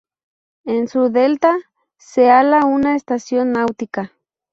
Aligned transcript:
En 0.65 0.87
su 0.87 1.09
delta 1.11 1.55
se 1.99 2.31
hala 2.31 2.65
una 2.65 2.95
estación 2.95 3.51
náutica. 3.51 4.13